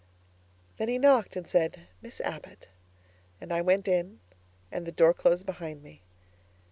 [0.77, 2.69] Then he knocked and said, 'Miss Abbott,'
[3.39, 4.19] and I went in
[4.71, 6.01] and the door closed behind me.